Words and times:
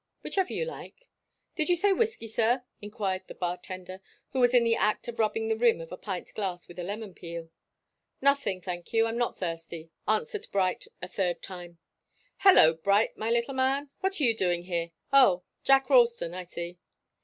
"Whichever 0.23 0.51
you 0.51 0.65
like." 0.65 1.07
"Did 1.53 1.69
you 1.69 1.75
say 1.75 1.93
whiskey, 1.93 2.27
sir?" 2.27 2.63
enquired 2.81 3.27
the 3.27 3.35
bar 3.35 3.57
tender, 3.57 4.01
who 4.31 4.39
was 4.39 4.51
in 4.55 4.63
the 4.63 4.75
act 4.75 5.07
of 5.07 5.19
rubbing 5.19 5.47
the 5.47 5.55
rim 5.55 5.79
of 5.79 5.91
a 5.91 5.95
pint 5.95 6.33
glass 6.33 6.67
with 6.67 6.79
a 6.79 6.83
lemon 6.83 7.13
peel. 7.13 7.51
"Nothing, 8.19 8.61
thank 8.61 8.93
you. 8.93 9.05
I'm 9.05 9.19
not 9.19 9.37
thirsty," 9.37 9.91
answered 10.07 10.47
Bright 10.51 10.87
a 11.03 11.07
third 11.07 11.43
time. 11.43 11.77
"Hallo, 12.37 12.73
Bright, 12.73 13.15
my 13.15 13.29
little 13.29 13.53
man! 13.53 13.91
What 13.99 14.19
are 14.19 14.23
you 14.23 14.35
doing 14.35 14.63
here? 14.63 14.89
Oh 15.13 15.43
Jack 15.63 15.87
Ralston 15.87 16.33
I 16.33 16.45
see." 16.45 16.79